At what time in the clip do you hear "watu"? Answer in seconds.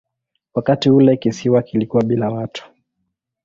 2.29-2.65